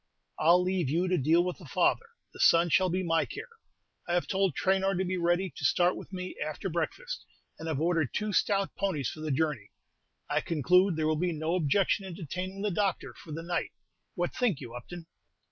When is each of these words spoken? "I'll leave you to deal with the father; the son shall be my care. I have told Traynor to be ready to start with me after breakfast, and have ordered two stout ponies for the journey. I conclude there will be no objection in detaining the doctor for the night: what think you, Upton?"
"I'll 0.39 0.63
leave 0.63 0.89
you 0.89 1.07
to 1.07 1.15
deal 1.15 1.43
with 1.43 1.59
the 1.59 1.67
father; 1.67 2.07
the 2.33 2.39
son 2.39 2.69
shall 2.69 2.89
be 2.89 3.03
my 3.03 3.23
care. 3.23 3.49
I 4.07 4.15
have 4.15 4.25
told 4.25 4.55
Traynor 4.55 4.95
to 4.95 5.05
be 5.05 5.15
ready 5.15 5.53
to 5.55 5.63
start 5.63 5.95
with 5.95 6.11
me 6.11 6.35
after 6.43 6.69
breakfast, 6.71 7.23
and 7.59 7.67
have 7.67 7.79
ordered 7.79 8.11
two 8.11 8.33
stout 8.33 8.75
ponies 8.75 9.11
for 9.11 9.19
the 9.19 9.29
journey. 9.29 9.69
I 10.27 10.41
conclude 10.41 10.95
there 10.95 11.05
will 11.05 11.17
be 11.17 11.33
no 11.33 11.53
objection 11.53 12.03
in 12.03 12.15
detaining 12.15 12.63
the 12.63 12.71
doctor 12.71 13.13
for 13.13 13.31
the 13.31 13.43
night: 13.43 13.73
what 14.15 14.33
think 14.33 14.59
you, 14.59 14.73
Upton?" 14.73 15.05